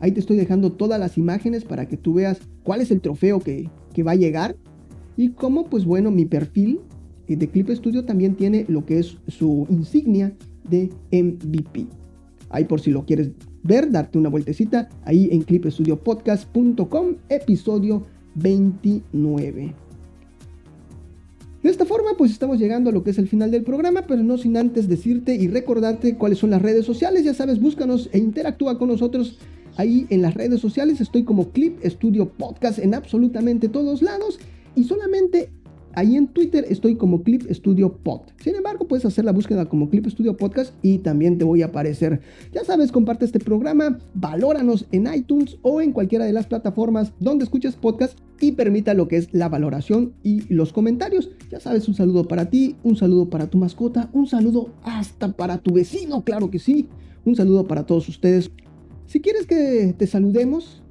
Ahí 0.00 0.12
te 0.12 0.20
estoy 0.20 0.36
dejando 0.36 0.72
todas 0.72 0.98
las 0.98 1.16
imágenes 1.16 1.64
para 1.64 1.86
que 1.86 1.96
tú 1.96 2.14
veas 2.14 2.38
cuál 2.64 2.80
es 2.80 2.90
el 2.90 3.00
trofeo 3.00 3.40
que, 3.40 3.68
que 3.94 4.02
va 4.02 4.12
a 4.12 4.16
llegar. 4.16 4.56
Y 5.16 5.30
cómo, 5.30 5.64
pues 5.64 5.84
bueno, 5.84 6.10
mi 6.10 6.24
perfil 6.24 6.80
de 7.36 7.48
Clip 7.48 7.70
Studio 7.70 8.04
también 8.04 8.34
tiene 8.34 8.64
lo 8.68 8.84
que 8.84 8.98
es 8.98 9.18
su 9.28 9.66
insignia 9.70 10.34
de 10.68 10.90
MVP. 11.10 11.86
Ahí 12.50 12.64
por 12.64 12.80
si 12.80 12.90
lo 12.90 13.04
quieres 13.04 13.30
ver, 13.62 13.90
darte 13.90 14.18
una 14.18 14.28
vueltecita, 14.28 14.88
ahí 15.04 15.28
en 15.32 15.42
clipstudiopodcast.com, 15.42 17.16
episodio 17.28 18.04
29. 18.34 19.74
De 21.62 21.70
esta 21.70 21.84
forma, 21.84 22.16
pues 22.18 22.32
estamos 22.32 22.58
llegando 22.58 22.90
a 22.90 22.92
lo 22.92 23.04
que 23.04 23.10
es 23.10 23.18
el 23.18 23.28
final 23.28 23.52
del 23.52 23.62
programa, 23.62 24.02
pero 24.08 24.22
no 24.22 24.36
sin 24.36 24.56
antes 24.56 24.88
decirte 24.88 25.36
y 25.36 25.46
recordarte 25.46 26.16
cuáles 26.16 26.38
son 26.38 26.50
las 26.50 26.60
redes 26.60 26.84
sociales. 26.84 27.24
Ya 27.24 27.34
sabes, 27.34 27.60
búscanos 27.60 28.10
e 28.12 28.18
interactúa 28.18 28.78
con 28.78 28.88
nosotros 28.88 29.38
ahí 29.76 30.06
en 30.10 30.22
las 30.22 30.34
redes 30.34 30.60
sociales. 30.60 31.00
Estoy 31.00 31.22
como 31.22 31.50
Clip 31.50 31.78
Studio 31.84 32.28
Podcast 32.28 32.80
en 32.80 32.94
absolutamente 32.94 33.68
todos 33.68 34.02
lados 34.02 34.40
y 34.74 34.84
solamente 34.84 35.50
Ahí 35.94 36.16
en 36.16 36.28
Twitter 36.28 36.64
estoy 36.70 36.96
como 36.96 37.22
Clip 37.22 37.42
Studio 37.50 37.92
Pod. 37.98 38.22
Sin 38.42 38.54
embargo, 38.54 38.88
puedes 38.88 39.04
hacer 39.04 39.26
la 39.26 39.32
búsqueda 39.32 39.66
como 39.66 39.90
Clip 39.90 40.06
Studio 40.06 40.36
Podcast 40.36 40.72
y 40.80 40.98
también 40.98 41.36
te 41.36 41.44
voy 41.44 41.60
a 41.60 41.66
aparecer. 41.66 42.20
Ya 42.52 42.64
sabes, 42.64 42.90
comparte 42.90 43.26
este 43.26 43.38
programa, 43.38 43.98
valóranos 44.14 44.86
en 44.90 45.12
iTunes 45.12 45.58
o 45.60 45.82
en 45.82 45.92
cualquiera 45.92 46.24
de 46.24 46.32
las 46.32 46.46
plataformas 46.46 47.12
donde 47.20 47.44
escuches 47.44 47.76
podcast 47.76 48.18
y 48.42 48.52
permita 48.52 48.92
lo 48.92 49.06
que 49.06 49.18
es 49.18 49.32
la 49.32 49.48
valoración 49.48 50.14
y 50.24 50.52
los 50.52 50.72
comentarios. 50.72 51.30
Ya 51.48 51.60
sabes, 51.60 51.86
un 51.86 51.94
saludo 51.94 52.26
para 52.26 52.50
ti, 52.50 52.74
un 52.82 52.96
saludo 52.96 53.30
para 53.30 53.46
tu 53.46 53.56
mascota, 53.56 54.10
un 54.12 54.26
saludo 54.26 54.74
hasta 54.82 55.32
para 55.32 55.58
tu 55.58 55.72
vecino, 55.72 56.24
claro 56.24 56.50
que 56.50 56.58
sí. 56.58 56.88
Un 57.24 57.36
saludo 57.36 57.68
para 57.68 57.86
todos 57.86 58.08
ustedes. 58.08 58.50
Si 59.06 59.20
quieres 59.20 59.46
que 59.46 59.94
te 59.96 60.08
saludemos, 60.08 60.82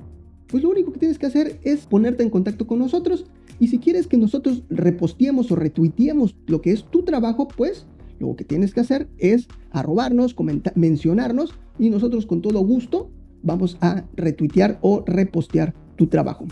pues 0.47 0.63
lo 0.63 0.69
único 0.69 0.93
que 0.93 0.99
tienes 0.99 1.19
que 1.19 1.25
hacer 1.25 1.59
es 1.63 1.87
ponerte 1.87 2.23
en 2.23 2.29
contacto 2.29 2.65
con 2.67 2.79
nosotros 2.79 3.25
y 3.59 3.67
si 3.67 3.79
quieres 3.79 4.07
que 4.07 4.17
nosotros 4.17 4.63
reposteemos 4.69 5.51
o 5.51 5.57
retuiteemos 5.57 6.37
lo 6.47 6.61
que 6.61 6.71
es 6.71 6.85
tu 6.85 7.03
trabajo, 7.03 7.49
pues 7.49 7.85
lo 8.17 8.37
que 8.37 8.45
tienes 8.45 8.73
que 8.73 8.79
hacer 8.79 9.09
es 9.17 9.49
arrobarnos, 9.71 10.37
mencionarnos 10.75 11.53
y 11.77 11.89
nosotros 11.89 12.25
con 12.25 12.41
todo 12.41 12.61
gusto 12.61 13.11
vamos 13.43 13.77
a 13.81 14.05
retuitear 14.15 14.79
o 14.81 15.03
repostear 15.05 15.73
tu 15.97 16.07
trabajo. 16.07 16.47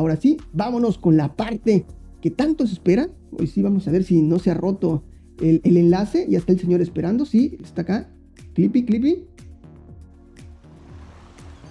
Ahora 0.00 0.16
sí, 0.16 0.38
vámonos 0.54 0.96
con 0.96 1.18
la 1.18 1.36
parte 1.36 1.84
que 2.22 2.30
tanto 2.30 2.66
se 2.66 2.72
espera. 2.72 3.10
Hoy 3.38 3.46
sí 3.46 3.60
vamos 3.60 3.86
a 3.86 3.90
ver 3.90 4.02
si 4.02 4.22
no 4.22 4.38
se 4.38 4.50
ha 4.50 4.54
roto 4.54 5.02
el, 5.42 5.60
enlace. 5.62 6.24
Ya 6.26 6.38
está 6.38 6.52
el 6.52 6.58
señor 6.58 6.80
esperando. 6.80 7.26
Sí, 7.26 7.58
está 7.62 7.82
acá. 7.82 8.10
Clippy, 8.54 8.86
Clippy. 8.86 9.26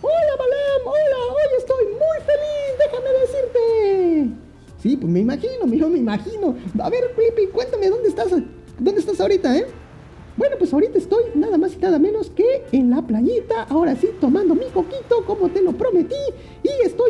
Hola, 0.04 0.36
Balam. 0.38 0.86
Hola, 0.86 1.34
hoy 1.34 1.58
estoy 1.58 1.86
muy 1.86 2.20
feliz. 2.28 2.78
Déjame 2.78 3.10
decirte. 3.20 4.36
Sí, 4.78 4.96
pues 4.96 5.12
me 5.12 5.22
imagino, 5.22 5.66
yo 5.66 5.90
me 5.90 5.98
imagino. 5.98 6.56
A 6.84 6.90
ver, 6.92 7.06
Flippy, 7.16 7.52
cuéntame, 7.52 7.90
¿dónde 7.90 8.10
estás? 8.10 8.30
¿Dónde 8.30 9.00
estás 9.00 9.20
ahorita, 9.20 9.58
eh? 9.58 9.66
Bueno, 10.38 10.56
pues 10.60 10.72
ahorita 10.72 11.00
estoy 11.00 11.24
nada 11.34 11.58
más 11.58 11.74
y 11.76 11.80
nada 11.80 11.98
menos 11.98 12.30
que 12.30 12.64
en 12.72 12.92
la 12.92 13.02
playita, 13.02 13.64
ahora 13.64 13.96
sí, 13.96 14.08
tomando 14.22 14.54
mi 14.54 14.68
coquito 14.68 15.26
como 15.26 15.50
te 15.50 15.64
lo 15.64 15.74
prometí 15.74 16.16
y 16.62 16.86
estoy. 16.86 17.09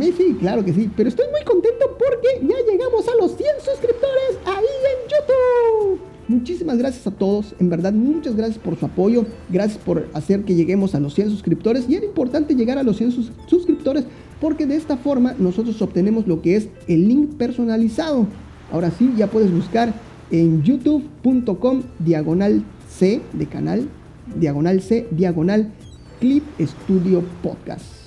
Sí, 0.00 0.36
claro 0.40 0.64
que 0.64 0.72
sí, 0.72 0.90
pero 0.96 1.08
estoy 1.08 1.26
muy 1.30 1.42
contento 1.44 1.96
porque 1.98 2.40
ya 2.40 2.56
llegamos 2.70 3.06
a 3.08 3.14
los 3.20 3.36
100 3.36 3.48
suscriptores 3.62 4.38
ahí 4.46 4.64
en 4.64 5.10
YouTube. 5.10 6.00
Muchísimas 6.28 6.78
gracias 6.78 7.06
a 7.06 7.10
todos, 7.10 7.54
en 7.60 7.68
verdad 7.68 7.92
muchas 7.92 8.34
gracias 8.34 8.58
por 8.58 8.78
su 8.78 8.86
apoyo, 8.86 9.26
gracias 9.50 9.78
por 9.84 10.08
hacer 10.14 10.44
que 10.44 10.54
lleguemos 10.54 10.94
a 10.94 11.00
los 11.00 11.14
100 11.14 11.30
suscriptores 11.30 11.88
y 11.90 11.96
era 11.96 12.06
importante 12.06 12.54
llegar 12.54 12.78
a 12.78 12.82
los 12.82 12.96
100 12.96 13.12
suscriptores 13.46 14.04
porque 14.40 14.66
de 14.66 14.76
esta 14.76 14.96
forma 14.96 15.34
nosotros 15.38 15.82
obtenemos 15.82 16.26
lo 16.26 16.40
que 16.40 16.56
es 16.56 16.68
el 16.88 17.06
link 17.06 17.34
personalizado. 17.36 18.26
Ahora 18.72 18.90
sí, 18.90 19.12
ya 19.16 19.26
puedes 19.26 19.52
buscar 19.52 19.92
en 20.30 20.62
youtube.com 20.62 21.82
diagonal 21.98 22.64
C 22.88 23.20
de 23.34 23.46
canal, 23.46 23.88
diagonal 24.36 24.80
C, 24.80 25.06
diagonal 25.10 25.70
Clip 26.18 26.44
Studio 26.58 27.22
Podcast. 27.42 28.01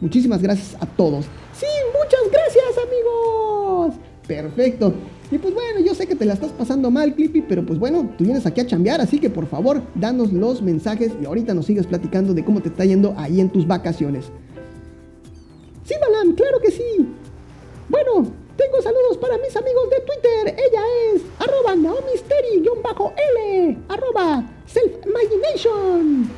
Muchísimas 0.00 0.42
gracias 0.42 0.76
a 0.80 0.86
todos. 0.86 1.24
Sí, 1.54 1.66
muchas 1.92 2.30
gracias 2.30 2.86
amigos. 2.86 3.94
Perfecto. 4.26 4.94
Y 5.30 5.38
pues 5.38 5.54
bueno, 5.54 5.80
yo 5.80 5.94
sé 5.94 6.06
que 6.06 6.14
te 6.14 6.24
la 6.24 6.34
estás 6.34 6.52
pasando 6.52 6.90
mal, 6.90 7.14
Clippy, 7.14 7.42
pero 7.42 7.66
pues 7.66 7.78
bueno, 7.78 8.10
tú 8.16 8.24
vienes 8.24 8.46
aquí 8.46 8.60
a 8.60 8.66
chambear, 8.66 9.00
así 9.00 9.18
que 9.18 9.28
por 9.28 9.46
favor, 9.46 9.82
danos 9.94 10.32
los 10.32 10.62
mensajes 10.62 11.12
y 11.20 11.26
ahorita 11.26 11.52
nos 11.52 11.66
sigues 11.66 11.86
platicando 11.86 12.32
de 12.32 12.44
cómo 12.44 12.60
te 12.60 12.68
está 12.68 12.84
yendo 12.84 13.12
ahí 13.16 13.40
en 13.40 13.50
tus 13.50 13.66
vacaciones. 13.66 14.26
Sí, 15.84 15.94
Balam, 16.00 16.34
claro 16.34 16.60
que 16.60 16.70
sí. 16.70 17.08
Bueno, 17.88 18.30
tengo 18.56 18.80
saludos 18.82 19.18
para 19.18 19.36
mis 19.38 19.56
amigos 19.56 19.90
de 19.90 20.00
Twitter. 20.00 20.56
Ella 20.68 20.82
es 21.12 21.22
arroba 21.38 21.74
naomisteri-l, 21.74 23.78
arroba 23.88 24.48
selfimagination, 24.66 26.30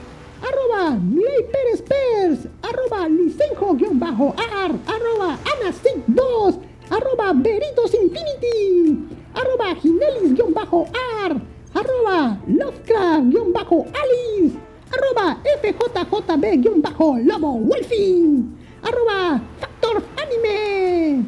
arroba 0.42 0.98
Miley 0.98 1.44
Pérez 1.52 1.82
Pers, 1.82 2.48
arroba 2.62 3.08
lisenjo-ar, 3.08 4.72
arroba 4.86 5.38
anasig2, 5.42 6.58
arroba 6.90 7.32
Beritos 7.34 7.94
Infinity, 7.94 8.98
arroba 9.34 9.74
ginelis-ar, 9.80 11.40
arroba 11.74 12.36
lovecraft-alice, 12.46 14.56
arroba 14.92 15.36
fjjb-lobo 15.62 17.50
wolfie. 17.68 18.44
Arroba 18.80 19.40
Factor 19.58 19.96
Anime. 20.22 21.24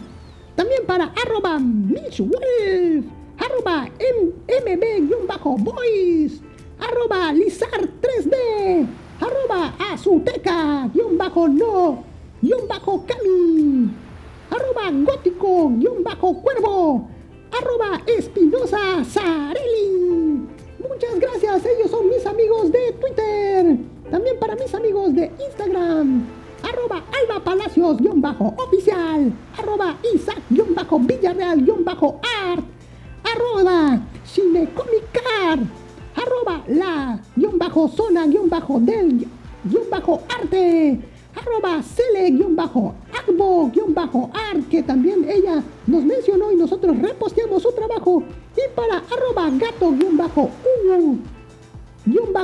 También 0.55 0.87
para 0.87 1.13
arroba 1.17 1.59
Wolf, 1.59 2.21
arroba 3.39 3.89
mb-boys, 4.63 6.33
arroba 6.79 7.33
Lizard 7.33 7.91
3D, 8.01 8.87
arroba 9.21 9.75
Azuteca, 9.93 10.89
guion 10.93 11.17
bajo 11.19 11.49
no, 11.49 12.05
guion 12.41 12.67
bajo 12.69 13.05
Cami, 13.07 13.91
arroba 14.51 14.91
Gótico, 14.91 15.71
guion 15.79 16.03
bajo 16.03 16.41
Cuervo, 16.43 17.09
arroba 17.53 18.01
Espinosa 18.07 19.05
Sarelli. 19.05 19.90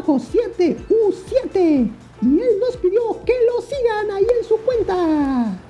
Gato-u-7u7 0.06 1.90
y 2.22 2.40
él 2.40 2.60
nos 2.60 2.76
pidió 2.78 3.00
que 3.24 3.34
lo 3.46 3.60
sigan 3.62 4.10
ahí 4.12 4.26
en 4.38 4.44
su 4.46 4.56
cuenta. 4.58 5.58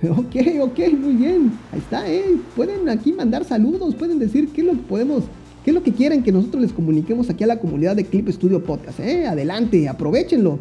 Ok, 0.00 0.36
ok, 0.60 0.78
muy 0.92 1.14
bien. 1.14 1.58
Ahí 1.72 1.80
está, 1.80 2.08
¿eh? 2.08 2.36
Pueden 2.54 2.88
aquí 2.88 3.12
mandar 3.12 3.44
saludos, 3.44 3.96
pueden 3.96 4.20
decir 4.20 4.48
qué 4.52 4.60
es 4.60 4.66
lo 4.68 4.74
que 4.74 4.82
podemos, 4.88 5.24
qué 5.64 5.72
es 5.72 5.74
lo 5.74 5.82
que 5.82 5.92
quieren 5.92 6.22
que 6.22 6.30
nosotros 6.30 6.62
les 6.62 6.72
comuniquemos 6.72 7.28
aquí 7.30 7.42
a 7.42 7.48
la 7.48 7.58
comunidad 7.58 7.96
de 7.96 8.04
Clip 8.04 8.28
Studio 8.28 8.62
Podcast, 8.62 9.00
¿eh? 9.00 9.26
Adelante, 9.26 9.88
aprovechenlo. 9.88 10.60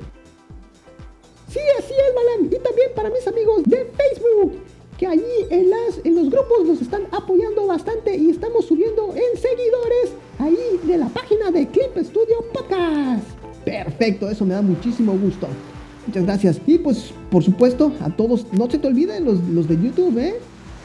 Sí, 1.48 1.60
así 1.78 1.94
es, 1.94 2.16
Balan. 2.16 2.48
Y 2.48 2.64
también 2.64 2.90
para 2.96 3.12
mis 3.12 3.28
amigos 3.28 3.62
de 3.66 3.86
Facebook, 3.96 4.54
que 4.98 5.06
allí 5.06 5.22
en, 5.52 5.70
las, 5.70 6.00
en 6.04 6.16
los 6.16 6.32
grupos 6.32 6.66
nos 6.66 6.82
están 6.82 7.04
apoyando 7.12 7.68
bastante 7.68 8.18
y 8.18 8.32
estamos 8.32 8.66
subiendo 8.66 9.14
en 9.14 9.40
seguidores 9.40 10.16
ahí 10.40 10.58
de 10.84 10.98
la 10.98 11.08
página 11.10 11.52
de 11.52 11.68
Clip 11.68 11.98
Studio 11.98 12.44
Podcast. 12.54 13.28
Perfecto, 13.66 14.30
eso 14.30 14.46
me 14.46 14.54
da 14.54 14.62
muchísimo 14.62 15.18
gusto. 15.18 15.48
Muchas 16.06 16.24
gracias. 16.24 16.62
Y 16.66 16.78
pues, 16.78 17.12
por 17.30 17.44
supuesto, 17.44 17.92
a 18.00 18.10
todos, 18.10 18.46
no 18.54 18.70
se 18.70 18.78
te 18.78 18.88
olviden 18.88 19.26
los, 19.26 19.44
los 19.50 19.68
de 19.68 19.76
YouTube, 19.76 20.18
¿eh? 20.18 20.36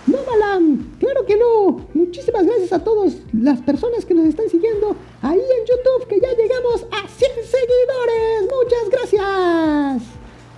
No, 0.06 0.18
Balam, 0.26 0.97
claro 0.99 1.25
que 1.26 1.37
no. 1.37 1.87
Muchísimas 1.94 2.44
gracias 2.44 2.73
a 2.73 2.82
todas 2.82 3.18
las 3.32 3.61
personas 3.61 4.04
que 4.04 4.14
nos 4.14 4.26
están 4.26 4.49
siguiendo 4.49 4.97
ahí 5.23 5.38
en 5.38 5.66
YouTube, 5.66 6.09
que 6.09 6.21
ya 6.21 6.30
llegamos 6.30 6.87
a 6.90 7.09
100 7.09 7.30
seguidores. 7.44 8.50
Muchas 8.50 8.90
gracias. 8.90 10.02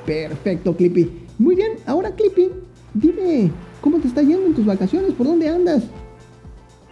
Perfecto, 0.06 0.74
Clippy. 0.74 1.26
Muy 1.38 1.56
bien, 1.56 1.72
ahora 1.84 2.14
Clippy, 2.14 2.52
dime, 2.94 3.50
¿cómo 3.82 3.98
te 3.98 4.08
está 4.08 4.22
yendo 4.22 4.46
en 4.46 4.54
tus 4.54 4.64
vacaciones? 4.64 5.12
¿Por 5.12 5.26
dónde 5.26 5.48
andas? 5.48 5.82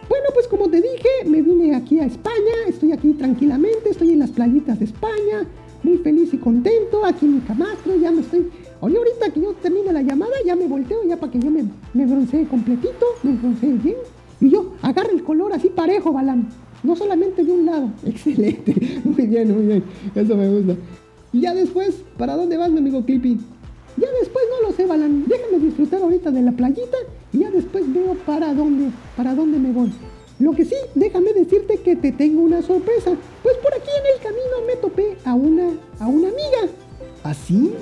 Bueno, 0.09 0.25
pues 0.33 0.47
como 0.47 0.69
te 0.69 0.81
dije, 0.81 1.09
me 1.25 1.41
vine 1.41 1.75
aquí 1.75 1.99
a 1.99 2.05
España, 2.05 2.67
estoy 2.67 2.91
aquí 2.91 3.13
tranquilamente, 3.13 3.89
estoy 3.89 4.11
en 4.11 4.19
las 4.19 4.31
playitas 4.31 4.77
de 4.79 4.85
España, 4.85 5.47
muy 5.81 5.97
feliz 5.97 6.33
y 6.33 6.37
contento, 6.37 7.05
aquí 7.05 7.25
en 7.25 7.35
mi 7.35 7.41
camastro, 7.41 7.95
ya 7.95 8.11
me 8.11 8.21
estoy... 8.21 8.49
Oye, 8.81 8.97
ahorita 8.97 9.31
que 9.31 9.41
yo 9.41 9.53
termine 9.53 9.93
la 9.93 10.01
llamada, 10.01 10.33
ya 10.45 10.55
me 10.55 10.67
volteo, 10.67 11.03
ya 11.07 11.17
para 11.17 11.31
que 11.31 11.39
yo 11.39 11.49
me, 11.49 11.63
me 11.93 12.05
broncee 12.05 12.45
completito, 12.47 13.05
me 13.23 13.31
broncee 13.33 13.73
bien, 13.73 13.95
y 14.41 14.49
yo 14.49 14.73
agarre 14.81 15.13
el 15.13 15.23
color 15.23 15.53
así 15.53 15.69
parejo, 15.69 16.11
Balam, 16.11 16.49
no 16.83 16.95
solamente 16.95 17.45
de 17.45 17.51
un 17.51 17.65
lado. 17.65 17.89
Excelente, 18.05 18.75
muy 19.05 19.25
bien, 19.25 19.55
muy 19.55 19.65
bien, 19.65 19.83
eso 20.13 20.35
me 20.35 20.49
gusta. 20.49 20.75
Y 21.31 21.41
ya 21.41 21.53
después, 21.53 22.03
¿para 22.17 22.35
dónde 22.35 22.57
vas, 22.57 22.71
mi 22.71 22.79
amigo 22.79 23.05
Clippy? 23.05 23.39
Ya 23.95 24.07
después 24.19 24.43
no 24.49 24.67
lo 24.67 24.75
sé, 24.75 24.85
Balam, 24.85 25.23
déjame 25.25 25.59
disfrutar 25.59 26.01
ahorita 26.01 26.31
de 26.31 26.41
la 26.41 26.51
playita 26.51 26.97
y 27.33 27.39
ya 27.39 27.51
después 27.51 27.91
veo 27.91 28.13
para 28.25 28.53
dónde, 28.53 28.91
para 29.17 29.33
dónde 29.33 29.57
me 29.57 29.71
voy. 29.71 29.91
Lo 30.39 30.53
que 30.53 30.65
sí, 30.65 30.75
déjame 30.95 31.33
decirte 31.33 31.77
que 31.77 31.95
te 31.95 32.11
tengo 32.11 32.41
una 32.41 32.61
sorpresa, 32.61 33.11
pues 33.41 33.57
por 33.57 33.73
aquí 33.73 33.89
en 33.99 34.15
el 34.15 34.21
camino 34.21 34.67
me 34.67 34.75
topé 34.75 35.17
a 35.25 35.33
una, 35.33 35.71
a 35.99 36.07
una 36.07 36.29
amiga. 36.29 36.73
¿Así? 37.23 37.73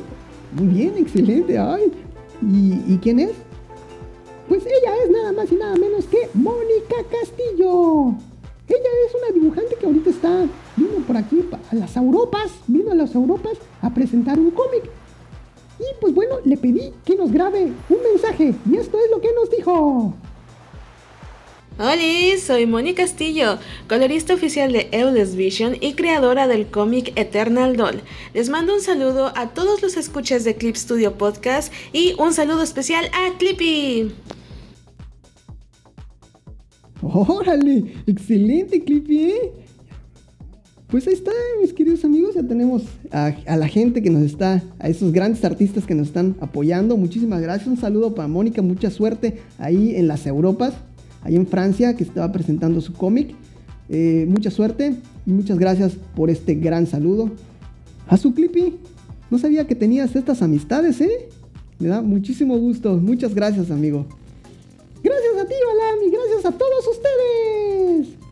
Muy 0.54 0.68
bien, 0.68 0.98
excelente. 0.98 1.58
Ay, 1.58 1.92
¿y, 2.42 2.94
¿y 2.94 3.00
quién 3.02 3.20
es? 3.20 3.32
Pues 4.48 4.66
ella 4.66 4.94
es 5.04 5.12
nada 5.12 5.32
más 5.32 5.52
y 5.52 5.56
nada 5.56 5.76
menos 5.76 6.06
que 6.06 6.30
Mónica 6.34 6.96
Castillo. 7.10 8.10
Ella 8.68 8.90
es 9.08 9.16
una 9.16 9.34
dibujante 9.34 9.76
que 9.76 9.86
ahorita 9.86 10.10
está, 10.10 10.46
vino 10.78 11.06
por 11.06 11.18
aquí 11.18 11.44
a 11.72 11.76
las 11.76 11.96
Europas, 11.98 12.52
vino 12.68 12.92
a 12.92 12.96
las 12.96 13.16
Europas 13.16 13.58
a 13.82 13.94
presentar 13.94 14.40
un 14.40 14.52
cómic. 14.52 14.90
Y 15.82 16.00
pues 16.00 16.14
bueno, 16.14 16.36
le 16.46 16.58
pedí 16.58 16.94
que 17.04 17.16
nos 17.16 17.32
grabe 17.32 17.64
un 17.90 17.98
mensaje 18.04 18.54
y 18.70 18.78
esto 18.78 19.00
es 19.04 19.10
lo 19.10 19.20
que 19.20 19.34
nos 19.34 19.50
dijo. 19.50 20.14
Hola, 21.80 22.38
soy 22.40 22.68
Moni 22.68 22.94
Castillo, 22.94 23.58
colorista 23.90 24.36
oficial 24.36 24.72
de 24.72 24.90
Eules 24.92 25.36
Vision 25.36 25.76
y 25.82 25.94
creadora 25.94 26.48
del 26.48 26.68
cómic 26.68 27.12
Eternal 27.16 27.76
Doll. 27.76 28.02
Les 28.36 28.50
mando 28.50 28.76
un 28.76 28.82
saludo 28.82 29.32
a 29.36 29.50
todos 29.50 29.82
los 29.82 29.98
escuchas 29.98 30.44
de 30.44 30.56
Clip 30.56 30.76
Studio 30.76 31.18
Podcast 31.18 31.74
y 31.92 32.14
un 32.20 32.34
saludo 32.34 32.62
especial 32.62 33.06
a 33.14 33.36
Clippy. 33.40 34.14
¡Órale! 37.02 37.96
¡Excelente, 38.06 38.84
Clippy! 38.84 39.32
¿eh? 39.32 39.61
Pues 40.92 41.08
ahí 41.08 41.14
está, 41.14 41.32
mis 41.62 41.72
queridos 41.72 42.04
amigos. 42.04 42.36
Ya 42.36 42.44
tenemos 42.44 42.84
a, 43.12 43.34
la 43.56 43.68
gente 43.70 44.02
que 44.02 44.10
nos 44.10 44.24
está, 44.24 44.62
a 44.78 44.90
esos 44.90 45.14
grandes 45.14 45.46
artistas 45.46 45.86
que 45.86 45.96
nos 45.96 46.08
están 46.08 46.36
apoyando. 46.42 46.98
Muchísimas 46.98 47.42
gracias. 47.42 47.70
Un 47.70 47.78
saludo 47.78 48.14
para 48.14 48.28
Mónica. 48.28 48.62
Mucha 48.62 48.90
suerte 48.90 49.40
ahí 49.58 49.96
en 49.96 50.10
las 50.10 50.28
Europas, 50.28 50.74
ahí 51.22 51.38
en 51.38 51.48
Francia, 51.48 51.96
que 51.96 52.04
estaba 52.04 52.30
presentando 52.34 52.82
su 52.82 52.92
cómic. 52.92 53.34
Eh, 53.88 54.26
mucha 54.28 54.52
suerte 54.52 54.96
y 55.26 55.32
muchas 55.32 55.58
gracias 55.58 55.94
por 56.14 56.30
este 56.30 56.56
gran 56.56 56.86
saludo. 56.86 57.32
A 58.10 58.18
su 58.18 58.34
Clippy, 58.34 58.76
no 59.30 59.38
sabía 59.38 59.66
que 59.68 59.76
tenías 59.76 60.14
estas 60.18 60.42
amistades, 60.42 61.00
¿eh? 61.00 61.30
Me 61.80 61.88
da 61.88 62.02
muchísimo 62.02 62.58
gusto. 62.58 62.98
Muchas 62.98 63.34
gracias, 63.34 63.72
amigo. 63.72 64.06
Gracias 65.02 65.38
a 65.40 65.46
ti, 65.46 65.56
Balami. 65.68 66.12
Gracias 66.12 66.54
a 66.54 66.58
todos 66.58 66.86
ustedes. 66.86 67.01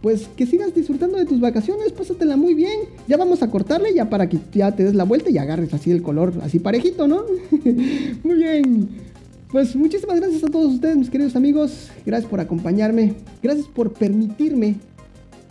Pues 0.01 0.29
que 0.29 0.45
sigas 0.45 0.73
disfrutando 0.73 1.17
de 1.17 1.25
tus 1.25 1.41
vacaciones. 1.41 1.91
Pásatela 1.91 2.37
muy 2.37 2.53
bien. 2.53 2.81
Ya 3.07 3.17
vamos 3.17 3.43
a 3.43 3.49
cortarle 3.49 3.93
ya 3.93 4.09
para 4.09 4.29
que 4.29 4.39
ya 4.53 4.73
te 4.73 4.85
des 4.85 4.95
la 4.95 5.03
vuelta 5.03 5.29
y 5.29 5.37
agarres 5.37 5.73
así 5.73 5.91
el 5.91 6.01
color, 6.01 6.33
así 6.41 6.59
parejito, 6.59 7.07
¿no? 7.07 7.23
muy 8.23 8.35
bien. 8.35 8.89
Pues 9.51 9.75
muchísimas 9.75 10.19
gracias 10.19 10.43
a 10.43 10.47
todos 10.47 10.75
ustedes, 10.75 10.95
mis 10.95 11.09
queridos 11.09 11.35
amigos. 11.35 11.89
Gracias 12.05 12.29
por 12.29 12.39
acompañarme. 12.39 13.15
Gracias 13.43 13.67
por 13.67 13.91
permitirme 13.91 14.75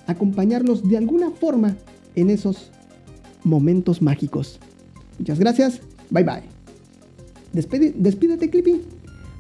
acompañarlos 0.07 0.89
de 0.89 0.97
alguna 0.97 1.31
forma 1.31 1.77
en 2.15 2.31
esos 2.31 2.71
momentos 3.45 4.01
mágicos. 4.01 4.59
Muchas 5.19 5.39
gracias. 5.39 5.81
Bye 6.11 6.25
bye. 6.25 6.43
Despide, 7.53 7.93
despídete, 7.97 8.49
Clippy. 8.49 8.81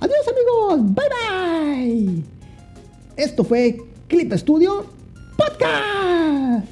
Adiós 0.00 0.26
amigos. 0.28 0.94
Bye 0.94 1.06
bye. 1.14 2.22
Esto 3.16 3.42
fue 3.42 3.78
Clip 4.08 4.32
Studio 4.34 4.97
Podcast. 5.48 6.68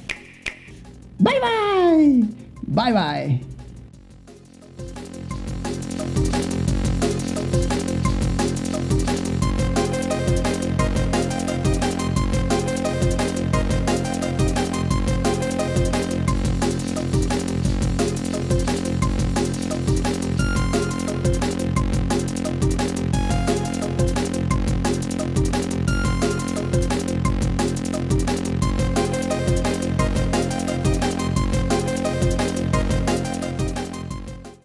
Bye 1.19 1.39
bye. 1.41 2.21
Bye 2.67 2.93
bye. 2.93 3.56